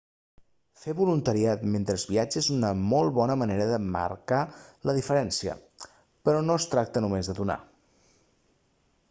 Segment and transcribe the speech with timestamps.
[0.83, 4.41] fer voluntariat mentre es viatja és una molt bona manera de marcar
[4.91, 5.57] la diferència
[6.01, 7.61] però no es tracta només de donar